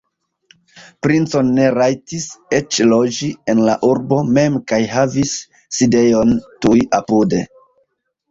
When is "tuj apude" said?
6.65-7.43